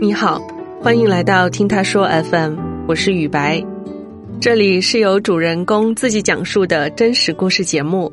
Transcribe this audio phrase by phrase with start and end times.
[0.00, 0.40] 你好，
[0.82, 2.56] 欢迎来到听他说 FM，
[2.86, 3.64] 我是雨白，
[4.40, 8.12] 这里是由主人公自己讲述的真实故事节目。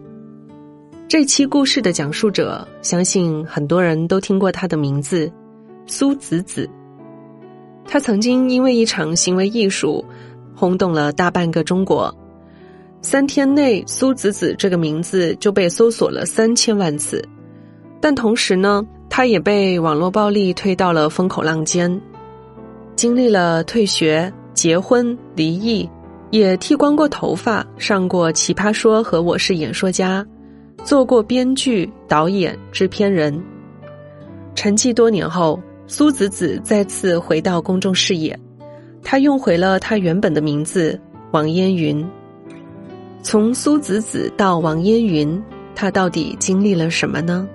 [1.08, 5.30] 这期故事的讲述者，相信很多人都听过他的名字——
[5.86, 6.70] 苏子子。
[7.86, 10.06] 他曾经因为一场行为艺术，
[10.56, 12.16] 轰动了大半个中国。
[13.02, 17.22] 三天内，苏子子这个名字就被搜索了三千万次。
[18.02, 22.02] 但同时呢，他也被网络暴力推到了风口浪尖，
[22.96, 25.88] 经历了退学、结婚、离异，
[26.32, 30.26] 也剃光过头发，上过《奇葩说》和《我是演说家》，
[30.84, 33.40] 做过编剧、导演、制片人。
[34.56, 38.38] 沉寂多年后，苏子子再次回到公众视野，
[39.04, 41.00] 他用回了他原本的名字
[41.32, 42.04] 王烟云。
[43.22, 45.42] 从苏子子到王烟云，
[45.76, 47.48] 她到底经历了什么呢？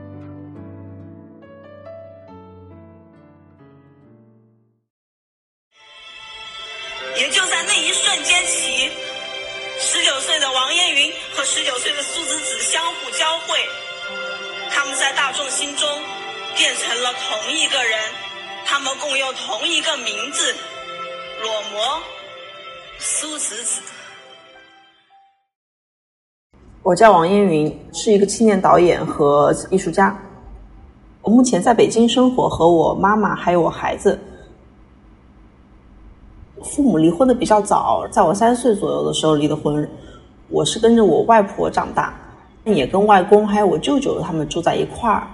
[12.16, 13.59] 苏子子相互交汇，
[14.70, 15.86] 他们在大众心中
[16.56, 17.98] 变成了同一个人，
[18.64, 20.54] 他们共用同一个名字——
[21.42, 22.00] 裸模
[22.98, 23.82] 苏子子。
[26.82, 30.18] 我叫王烟云，是一个青年导演和艺术家。
[31.20, 34.18] 我目前在北京生活，和我妈妈还有我孩子。
[36.64, 39.87] 父母离婚的比较早，在我三岁左右的时候离的婚。
[40.49, 42.15] 我是跟着我外婆长大，
[42.65, 45.27] 也跟外公还有我舅舅他们住在一块儿。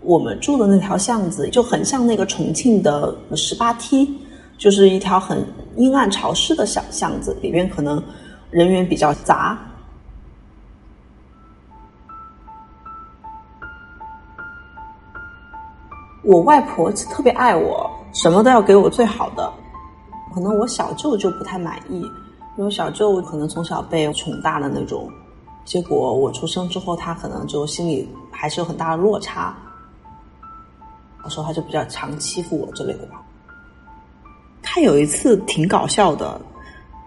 [0.00, 4.18] 我们住的那条巷子就很像那个重庆的十八梯，
[4.58, 5.44] 就是一条很
[5.76, 8.02] 阴暗潮湿的小巷子，里面可能。
[8.50, 9.56] 人员比较杂，
[16.24, 19.52] 我外婆特别爱我，什么都要给我最好的。
[20.34, 22.04] 可能我小舅就不太满意，
[22.60, 25.10] 因为小舅可能从小被宠大的那种，
[25.64, 29.56] 结果我出生之后，他可能就心里还是有很大的落差。
[31.24, 33.22] 我说他就比较常欺负我之类的吧。
[34.60, 36.38] 他有一次挺搞笑的。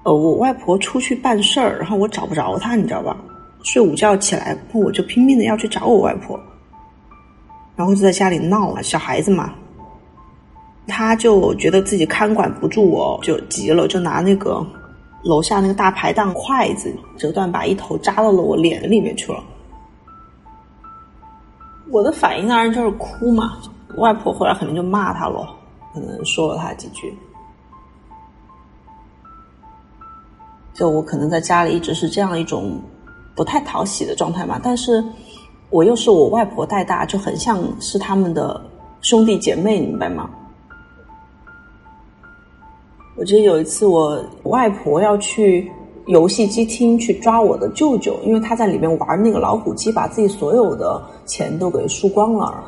[0.04, 3.16] 呃，我外婆出去办事儿，然后我找不着她，你知道吧？
[3.62, 6.38] 睡午觉起来不，我就拼命的要去找我外婆，
[7.76, 8.82] 然后就在家里闹了。
[8.82, 9.54] 小孩子嘛，
[10.88, 14.66] 他就觉得自己看管不住我，就急了，就拿那个
[15.24, 19.44] 楼下那个大排档筷子折断，把一头扎到了我脸里面去了。
[21.90, 23.58] 我的反应当然就是哭嘛，
[23.98, 25.48] 外婆回来肯定就骂他了，
[25.94, 27.18] 可能说了他几句。
[30.74, 32.82] 就我可能在家里一直是这样一种
[33.36, 35.04] 不太讨喜的状态嘛，但是
[35.70, 38.60] 我又是我外婆带大，就很像是他们的
[39.02, 40.30] 兄弟姐妹，明白吗？
[43.16, 45.72] 我记得有一次我外婆要去
[46.08, 52.64] 游戏机厅去抓我的舅舅，因为他在里面玩那个老虎机，把自己所有的钱都给输光了。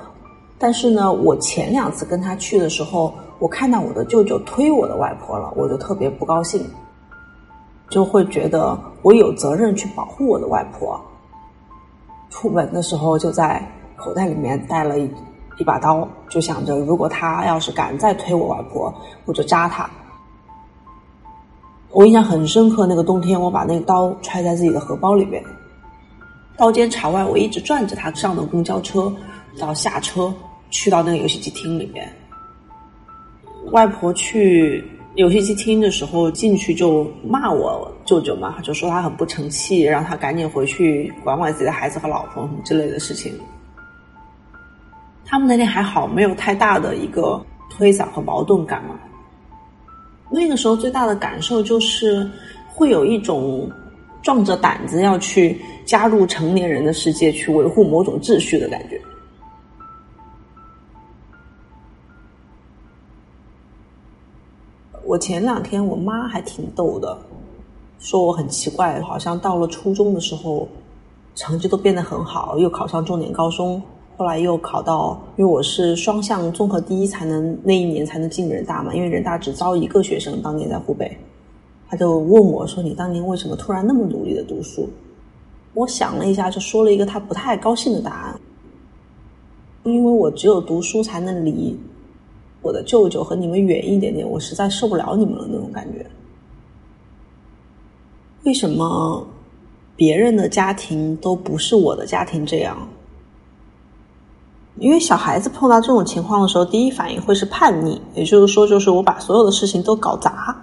[0.60, 6.64] 但是呢，我前两次跟他去的时候，我看到我的舅舅推我的外婆了，我就特别不高兴。
[7.90, 11.00] 就会觉得我有责任去保护我的外婆。
[12.30, 13.62] 出门的时候就在
[13.96, 15.10] 口袋里面带了一
[15.58, 18.94] 一把刀，就想着如果他要是敢再推我外婆，
[19.26, 19.90] 我就扎他。
[21.96, 25.42] 我印象很深刻，那个冬天我把那个刀揣在自己的荷包里面，
[26.58, 29.10] 刀尖朝外，我一直转着他上的公交车，
[29.58, 30.32] 到下车
[30.70, 32.06] 去到那个游戏机厅里面，
[33.72, 34.84] 外婆去。
[35.16, 43.34] 游戏机厅的时候进去就骂我舅舅嘛，就说他很不成器，让他赶紧回去管管自己的孩子和老婆什么之类的事情。
[45.24, 49.00] 他们那天还好，没有太大的一个推搡和矛盾感嘛。
[50.30, 52.30] 那个时候最大的感受就是
[52.68, 53.70] 会有一种
[54.22, 59.00] 壮着胆子要去加入成年人的世界，去维护某种秩序的感觉。
[65.04, 67.16] 我前两天我妈还挺逗的，
[68.00, 70.68] 说我很奇怪，好像到了初中的时候，
[71.36, 73.82] 成绩都变得很好，又考上重点高中，
[74.18, 81.18] 后来又考到，因为我是双向综合第一，才能那一年才能进人大嘛，因为人大只招一个学生，当年在湖北，
[81.90, 84.90] 他就问我说：“你当年为什么突然那么努力的读书？”
[85.76, 88.40] 我想了一下，就说了一个他不太高兴的答案，
[89.84, 91.78] 因为我只有读书才能离。
[92.62, 96.06] 我的舅舅和你们远一点点，我实在受不了你们了那种感觉。
[98.44, 99.28] 为什么
[99.96, 102.88] 别人的家庭都不是我的家庭这样。
[104.78, 110.54] 因为小孩子碰到这种情况的时候，第一反应会是叛逆，也就是说，就是我把所有的事情都搞砸，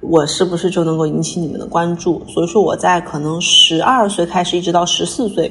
[0.00, 2.22] 我是不是就能够引起你们的关注？
[2.28, 5.50] 所以说，我在可能十二岁开始，一直到十四岁，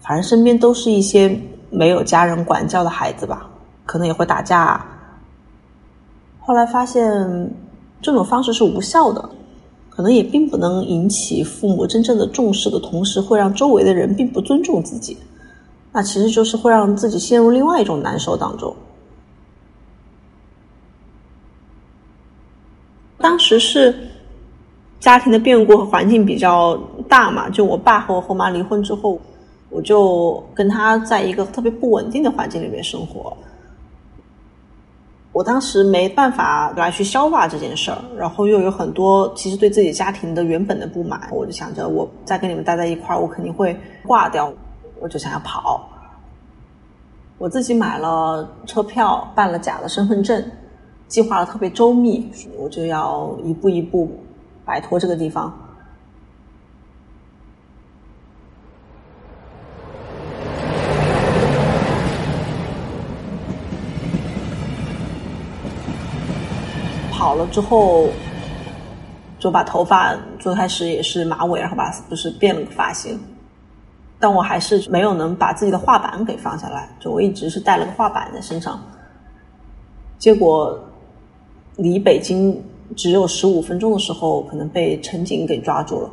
[0.00, 1.40] 反正身边都是一些
[1.70, 3.48] 没有家人管教的孩子吧，
[3.86, 4.84] 可能也会打架。
[6.40, 7.54] 后来发现
[8.02, 9.30] 这种方式是无效的，
[9.88, 15.16] 可能也并不能引起父母真正的重视的同时，会让周围的人并不尊重自己。
[15.98, 18.72] 那其实就是会让自己陷入另外一种难受当中。
[23.18, 23.92] 当时是
[25.00, 26.76] 家庭的变故和环境比较
[27.08, 29.20] 大嘛，就我爸和我后妈离婚之后，
[29.70, 33.36] 我就跟他在一个特别不稳定的环境里面生活。
[35.32, 44.54] 我当时没办法来去消化这件事儿，然后又有很多其实对自己家庭的原本的不满，我就想着我再跟你们待在一块儿，我肯定会挂掉。
[45.00, 45.88] 我就想要跑，
[47.38, 50.44] 我自己买了车票，办了假的身份证，
[51.06, 54.10] 计划的特别周密，我就要一步一步
[54.64, 55.56] 摆脱这个地方。
[67.10, 68.08] 跑了之后，
[69.38, 73.18] 就把头发最开始也是马尾，然后把就是变了个发型。
[74.20, 78.80] 但我还是没有能把自己的画板给放下来，就我一直是带了个画板在身上。
[80.18, 80.78] 结果
[81.76, 82.60] 离北京
[82.96, 86.10] 只有十五分钟的时候，可能被乘警给抓住了。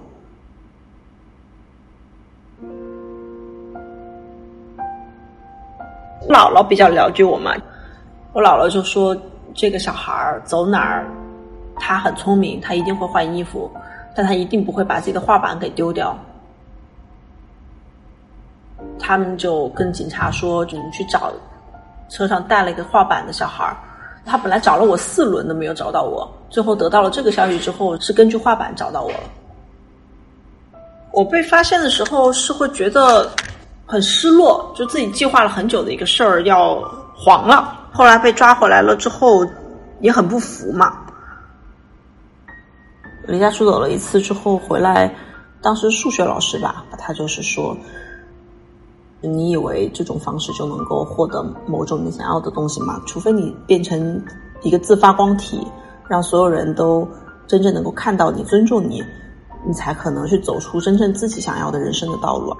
[6.28, 7.56] 姥姥比较了解我嘛，
[8.34, 9.16] 我姥姥就说
[9.54, 11.08] ：“这个小孩儿走哪儿，
[11.75, 13.69] 他很聪明，他一定会换衣服，
[14.16, 16.16] 但他一定不会把自己的画板给丢掉。”
[19.07, 21.31] 他们就跟警察说：“就你去找
[22.10, 23.78] 车上带了一个画板的小孩儿。
[24.25, 29.19] 他本来找了我四轮都没有找到我，最后得到了这个消息之后，是根据画板找到我了。
[31.12, 33.30] 我被发现的时候是会觉得
[33.86, 36.81] 很失落，就自己计划了很久的一个事儿要
[37.16, 37.78] 黄了。
[37.94, 39.46] 后来被抓回来了之后，
[40.00, 40.98] 也很不服嘛。
[43.28, 45.13] 离家出走了一次之后回来，
[45.62, 47.78] 当时数学老师吧，他就是说。”
[49.27, 53.01] 你以为这种方式就能够获得某种你想要的东西吗？
[53.06, 54.22] 除非你变成
[54.62, 55.66] 一个自发光体，
[56.07, 57.07] 让所有人都
[57.48, 59.04] 真正能够看到你、尊重你，
[59.66, 62.56] 你才可能去走出真正自己想要的人生的道路。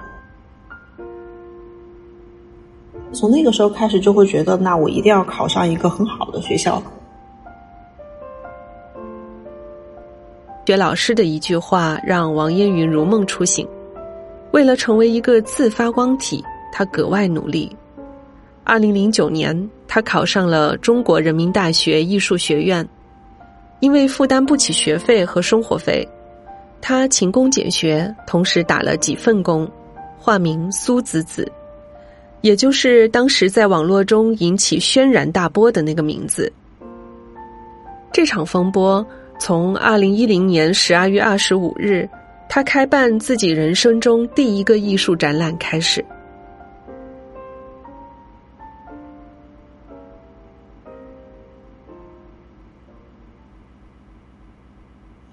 [3.12, 6.82] 从那个时候开始，就会觉得，那我一定要考上一个很好的学校。
[10.66, 13.66] 学老师的一句话，让王烟云如梦初醒。
[14.52, 16.44] 为了成为一个自发光体。
[16.78, 17.74] 他格外努力。
[18.62, 22.86] 二零零九年，他考上了中国人民大学艺术学院。
[23.80, 26.06] 因为负担不起学费和生活费，
[26.82, 29.66] 他勤工俭学，同时打了几份工，
[30.18, 31.50] 化名苏子子，
[32.42, 36.52] 也就是当时在网络中引起轩然大波的那个名字。
[38.12, 39.06] 这场风波
[39.38, 42.06] 从二零一零年十二月二十五日，
[42.50, 46.04] 他开办自己人生中第一个艺术展览开始。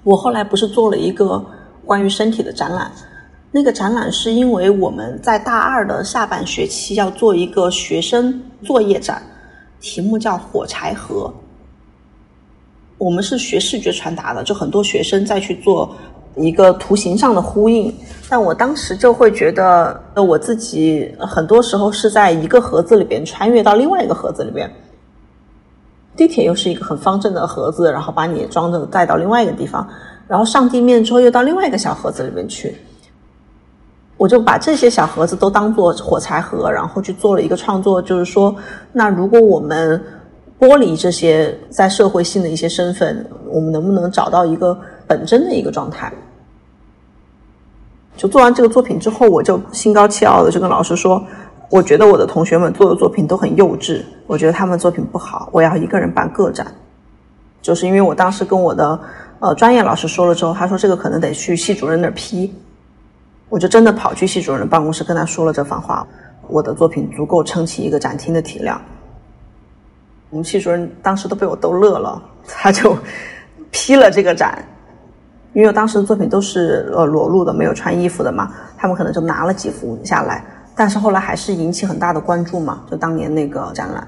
[0.03, 1.43] 我后来不是做了一个
[1.85, 2.91] 关于身体的展览，
[3.51, 9.21] 那个展览是因为我们在大二的下半学期要做一个学生作业展，
[9.79, 11.33] 题目叫“火柴盒”。
[12.97, 15.93] 我们是学视觉传达的，就很多学生在去做
[16.35, 17.93] 一个图形上的呼应。
[18.29, 24.71] 但我当时就会觉得，我自己很多时候是在一个盒子里边穿越到另外一个盒子里边。
[26.15, 29.87] 地铁又是一个很方正的盒子，然后把你装着带到另外一个地方，
[30.27, 32.77] 然后上地面之后又到另外一个小盒子里面去。
[34.15, 38.55] 我就把这些小盒子都当做火柴盒，然后去做了一个创作，就是说，
[38.91, 40.01] 那如果我们
[40.59, 46.13] 剥离这些在社会性的一些身份，我们能不能找到一个本真的一个状态？
[48.15, 51.21] 就做完这个作品之后，我就心高气傲的就跟老师说。
[51.73, 56.67] 我觉得我的同学们做的作品都很幼稚，我觉得他们作品不好，我要一个人办个展。
[57.63, 58.99] 就是因为我当时跟我的
[59.39, 62.53] 呃专业老师说了之后，他说这个可能得去系主任那儿批，
[63.49, 66.05] 我就真的跑去系主任的办公室跟他说了这番话。
[66.47, 68.79] 我的作品足够撑起一个展厅的体量。
[70.29, 72.95] 我们系主任当时都被我逗乐了， 他就
[73.71, 74.63] 批了这个展。
[75.53, 84.07] 因为我当时的作品都是呃裸露的，没有穿衣服的嘛，他们可能就拿了几幅下来，但是后来还是引起很大的关注嘛，就当年那个展览。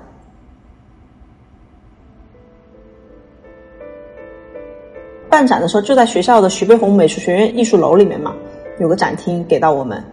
[5.30, 8.34] 办展的时候就在学校的徐悲鸿美术学院艺术楼里面嘛，
[8.80, 10.04] 有个展厅给到我们。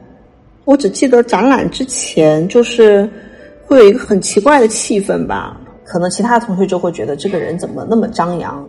[0.64, 3.09] 我只记得展览之前就是
[3.66, 8.66] 会有一个很奇怪的气氛吧，可能其他的同学就会觉得这个人怎么那么张扬。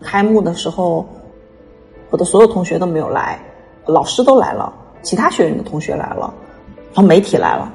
[0.00, 1.06] 开幕的时候。
[2.10, 3.38] 我的所有同学都没有来，
[3.84, 4.72] 老师都来了，
[5.02, 6.32] 其他学院的同学来了，
[6.98, 7.72] 然后媒体来了。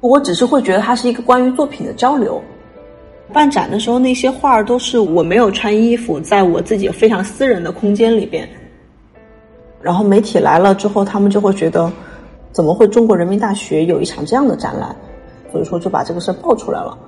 [0.00, 2.38] 我只是会觉得它是一个关于作品的交流。
[3.32, 8.46] 办展的时候，那些画儿都是我没有穿衣服，在我自己非常私人的空间里边。
[9.80, 11.90] 然后媒体来了之后，他们就会觉得，
[12.52, 14.94] 怎么会中国人民大学有一场这样的展览？
[15.50, 16.98] 所以说就把这个事儿爆出来了。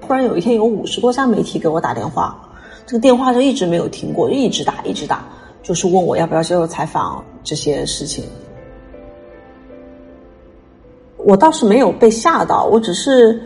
[0.00, 2.36] 突然有一天，有五十多家媒体给我打电话。
[2.86, 5.24] 这个电话就一直没有停过，一直打，一直打，
[5.62, 8.24] 就是问我要不要接受采访这些事情。
[11.24, 13.40] 我倒是没有被吓到，我只是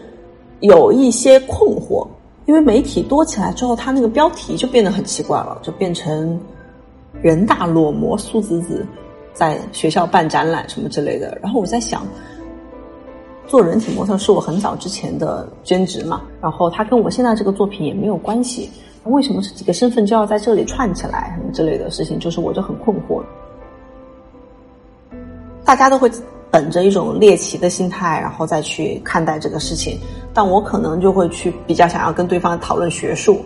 [0.60, 2.06] 有一些困惑，
[2.46, 6.38] 因为媒体多起来之后，他那个标题就变得很奇怪了，就变成
[7.22, 8.84] “人大裸模苏子子
[9.32, 11.38] 在学校办展览”什么之类的。
[11.40, 12.06] 然后我在想，
[13.46, 18.68] 做人体模特是我很早之前的兼职嘛，然后他跟我现在这个作品也没有关系。
[19.04, 21.32] 为什么这几个身份就要在这里串起来？
[21.38, 23.22] 什么之类的事情，就是我就很困惑。
[25.64, 26.10] 大家都会
[26.50, 29.98] 本着一种猎奇的心态，然后再去看待这个事情，
[30.32, 33.44] 但我可能就会去比较想要跟对方讨论学术。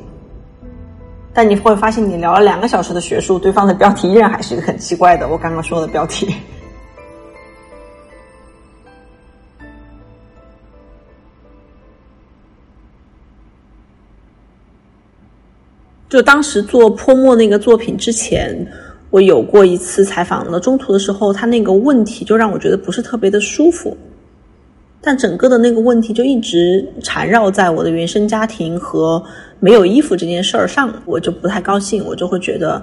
[1.34, 5.28] 但你会发现，你聊了两个小时的学术，对方的标题依然还是一个很奇怪的。
[5.28, 6.34] 我刚刚说的标题。
[16.10, 18.54] 就当时做泼墨那个作品之前，
[19.12, 23.94] 我有过一次采访的，中途的时候，他那个问题就让我觉得不是特别的舒服。
[25.02, 29.22] 但整个的那个问题就一直缠绕在我的原生家庭和
[29.60, 32.02] 没有衣服这件事儿上，我就不太高兴。
[32.06, 32.80] 我就会觉得，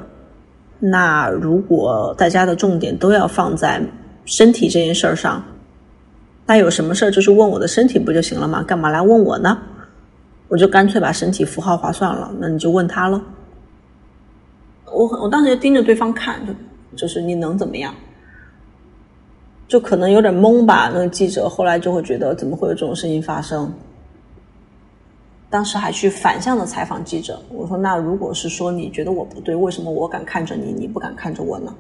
[0.77, 3.81] 那如果大家的重点都要放在
[4.25, 5.43] 身体这件事儿上，
[6.45, 8.61] 那有什么事儿就是问我的身体不就行了吗？
[8.61, 9.57] 干嘛来问我呢？
[10.47, 13.19] 我就干脆把身体符号化算了，那你就问他了。
[14.91, 16.53] 我我当时就盯着对方看，就
[16.95, 17.93] 就是你能怎么样？
[19.67, 20.89] 就可能有点懵吧。
[20.91, 23.71] 那个记者后来就会觉得，怎么会有这种事情发生？
[25.49, 31.73] 当时还去反向的采访记者，我说：“那如果是说你觉得我不对，为什么我敢看着你，你不敢看着我呢？”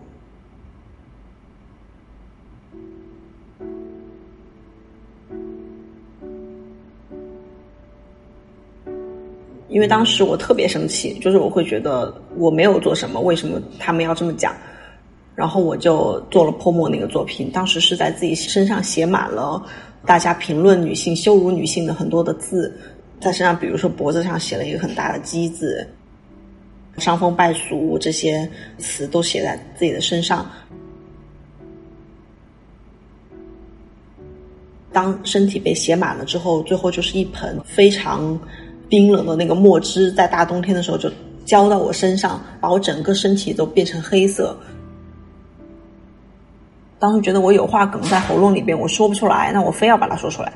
[9.69, 14.53] 因为当时我特别生气，就是我会觉得我没有做什么，为什么他们要这么讲？
[15.35, 19.63] 然后我就做了泼墨那个作品，当时是在自己身上写满了
[20.05, 22.75] 大家评论女性、羞辱女性的很多的字，
[23.21, 25.87] 在身上，比如说脖子上写了一个很大的“鸡”字
[26.97, 28.49] ，“伤风败俗”这些
[28.79, 30.45] 词都写在自己的身上。
[34.91, 38.37] 当身体被写满了之后，最后就是一盆非常。
[38.89, 41.09] 冰冷的那个墨汁，在大冬天的时候就
[41.45, 44.57] 浇到我身上，把我整个身体都变成黑色。
[46.97, 50.51] 当时觉得我有话梗在喉咙里边，我说不出来，那我非要把它说出来，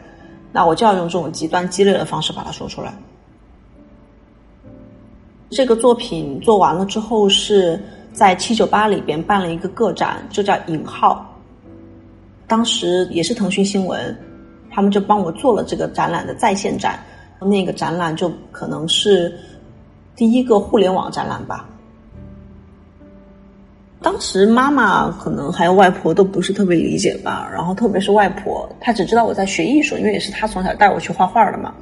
[0.51, 2.93] 那我就要用这种极端激烈的方式把它说出来。
[5.49, 7.79] 这个作品做完了之后，是
[8.11, 11.29] 在七九八里边办了一个个展，就叫引号。
[12.47, 14.15] 当时也是腾讯新闻，
[14.69, 16.99] 他们就帮我做了这个展览的在线展。
[17.43, 19.33] 那个展览就可能是
[20.15, 21.69] 第一个互联网展览吧。
[24.01, 31.73] 当时妈妈可能还有外婆都不是特别理解吧，然后特别是外婆，她只知道我在学艺术，因为也是她从小带我去画画的嘛。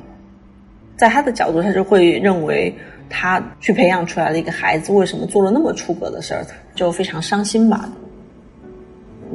[0.98, 2.72] 在她的角度，她就会认为
[3.10, 7.90] 她去培养出来的一个孩子为什么做了那么出格的事儿，就非常伤心吧。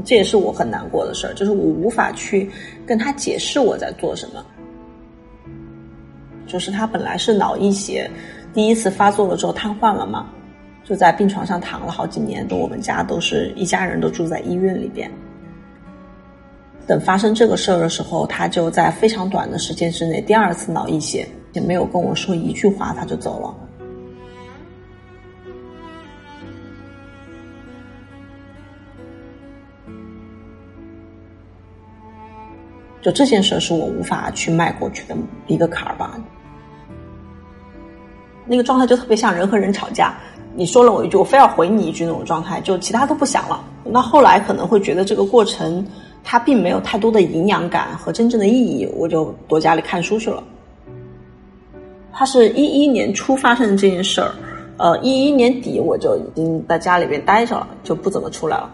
[0.04, 2.48] 这也是我很难过的事儿，就是我无法去
[2.86, 4.46] 跟她解释我在做什么。
[6.46, 8.10] 就是他本来是脑溢血，
[8.54, 10.26] 第一次发作了之后瘫痪了嘛，
[10.84, 12.46] 就在病床上躺了好几年。
[12.46, 15.10] 都我们家都是一家人都住在医院里边。
[16.86, 23.54] 等发生这个事儿的时候，他就在非常短的时间之内第二次脑溢血，也没有跟我说一句话，他就走了。
[33.02, 36.18] 就这件事是我无法去迈过去的一个坎儿吧。
[38.46, 40.14] 那个状态就特别像人和人吵架，
[40.54, 43.62] 你说了我一句，我非要回你一句那种状态，就其他都不想了。
[43.84, 45.84] 那后来可能会觉得这个过程
[46.24, 50.42] 它并没有太多的营养感和真正的意义，我就躲家里看书去了。
[52.12, 54.32] 它是一一年初发生的这件事儿，
[54.78, 58.70] 呃，一一年底我就已经在家里边待着了，就不怎么出来了。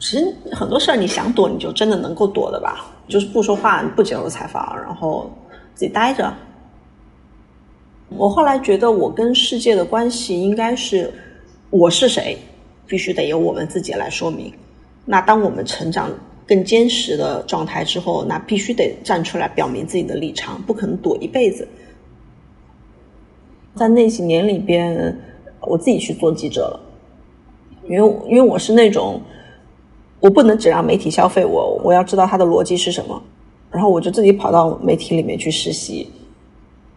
[0.00, 2.86] 其实很多事儿你想躲，你就真的能够躲的吧？
[3.06, 5.30] 就是不说话，不接受采访，然后
[5.74, 6.32] 自己待着。
[8.08, 11.12] 我后来觉得，我跟世界的关系应该是
[11.68, 12.38] 我是谁，
[12.86, 14.50] 必须得由我们自己来说明。
[15.04, 16.10] 那当我们成长
[16.46, 21.68] 更坚实的状态之后，那必须得站出来表明自己的立场，不可能躲一辈子。
[23.74, 25.14] 在那几年里边，
[25.60, 26.80] 我自己去做记者了，
[27.86, 29.20] 因为因为我是那种。
[30.20, 33.20] 我不能只让媒体消费我，我要知道它的逻辑是什么。
[33.70, 36.10] 然后我就自己跑到媒体里面去实习。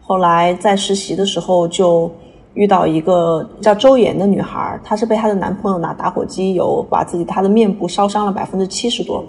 [0.01, 2.11] 后来在实习的时候，就
[2.55, 9.23] 遇到一个叫周岩的女孩，她是被她的男朋友拿打火机油把自己她的面部烧伤了百分之七十多，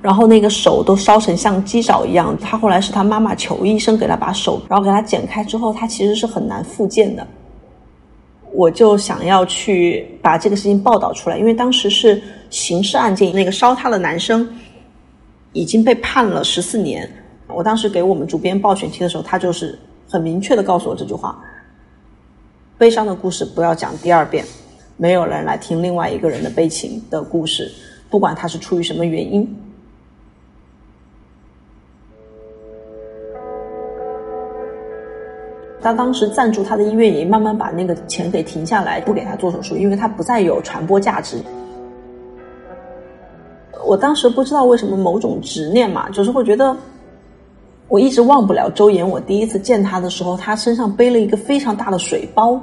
[0.00, 2.36] 然后那个手都烧成像鸡爪一样。
[2.38, 7.26] 她后来是她妈妈求医生给她把手，然后给她剪开之后，她其实是很难复健的。
[8.52, 14.48] 我就想要去把这个事情报道出来，因为当时是刑事案件，那个烧他的男生
[15.52, 17.08] 已经被判了十四年。
[17.46, 19.78] 我当时给我们主编报选题的时候，他就是
[20.08, 21.38] 很明确的告诉我这句话：
[22.76, 24.44] 悲伤的故事不要讲第二遍，
[24.96, 27.72] 没有人来听另外一个人的悲情的故事，
[28.10, 29.48] 不管他是出于什么原因。
[35.88, 41.38] 他当时赞助他的医院也慢慢把那个钱给停下来，不给他做手术，因为他不再有传播价值。
[43.86, 46.76] 我当时不知道为什么某种执念嘛，就是会觉得
[47.88, 49.08] 我一直忘不了周岩。
[49.08, 52.60] 我第一次见他的时候，他身上背了一个非常大的水包，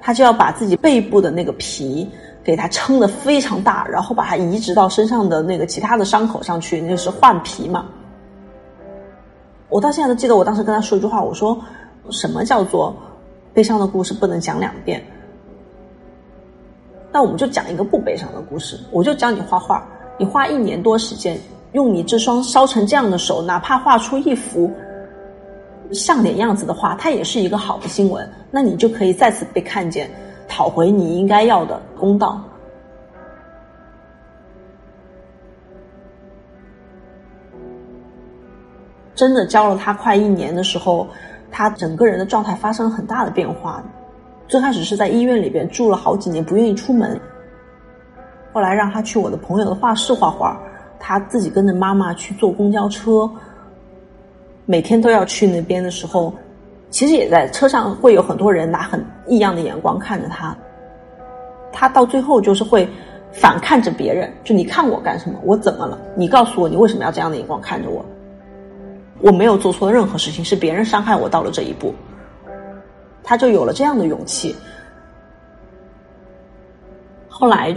[0.00, 2.08] 他就要把自己背部的那个皮
[2.42, 7.84] 给他撑得非常大，然后把它移植到身上的那个其他的伤口上去，那是换皮嘛。
[9.68, 11.58] 我到现在都记得，我当时跟他说一句话，我说
[12.10, 12.94] ：“什么叫做
[13.52, 15.04] 悲伤的故事不能讲两遍？
[17.12, 18.78] 那我们就讲一个不悲伤的故事。
[18.92, 19.84] 我就教你画画，
[20.18, 21.38] 你花一年多时间，
[21.72, 24.70] 用你这双烧成这样的手，哪怕画出一幅
[25.92, 28.28] 像点样子的画，它也是一个好的新闻。
[28.50, 30.08] 那你就可以再次被看见，
[30.46, 32.40] 讨回你应该要的公道。”
[39.16, 41.08] 真的教了他快一年的时候，
[41.50, 43.82] 他整个人的状态发生了很大的变化。
[44.46, 47.18] 最开始是在医院里边住了好几年，不愿意出门。
[48.52, 50.56] 后来让他去我的朋友的画室画画，
[51.00, 53.28] 他自己跟着妈妈去坐公交车，
[54.66, 56.32] 每天都要去那边的时候，
[56.90, 60.56] 其实也在车上会有很多人拿很异样的眼光看着他。
[61.72, 62.88] 他到最后就是会
[63.32, 65.38] 反看着别人，就你看我干什么？
[65.42, 65.98] 我怎么了？
[66.14, 68.04] 你告诉我你为什么要这样的眼光看着我？
[69.20, 71.94] 我没有做错任何事情，是别人伤害我到了这一步，
[73.22, 74.54] 他就有了这样的勇气。
[77.28, 77.76] 后来，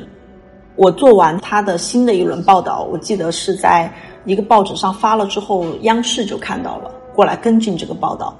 [0.76, 3.92] 我做完他的新的一轮报道，我记得是在
[4.26, 8.36] 一个报纸上发了之后，央视就看到了，过来跟进这个报道。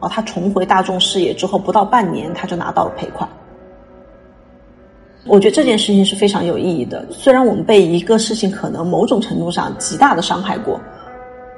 [0.00, 3.28] 哦，他重回大众视野之后，不到半年，他就拿到了赔款。
[5.26, 7.06] 我觉得这件事情是非常有意义的。
[7.10, 10.80] 虽然我们被一个事情可能某种程度上极大的伤害过，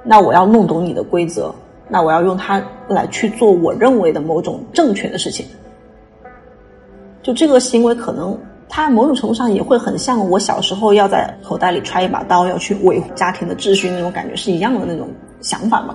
[0.05, 1.55] 那我要弄懂你的规则，
[1.89, 5.47] 那我要用它来去做我认为的某种正确的事情。
[7.23, 8.37] 就这个行为，可能
[8.69, 15.09] 它某种程度上也会很像我小时候要在口袋里揣一把刀，要去维护家庭的秩序那种感觉是一样的那种
[15.41, 15.95] 想法嘛。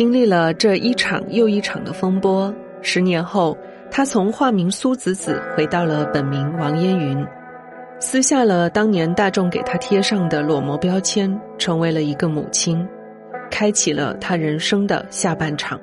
[0.00, 3.54] 经历了这一场又一场的风波，十年后，
[3.90, 7.22] 他从化名苏子子回到了本名王烟云，
[7.98, 12.82] 撕下了当年大众给他贴上的裸模标签，成为了一个母亲，
[13.50, 15.78] 开启了他人生的下半场。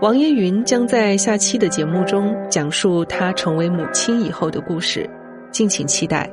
[0.00, 5.10] 王烟云将在下期的节目中讲述她成为母亲以后的故事，
[5.50, 6.30] 敬请期待。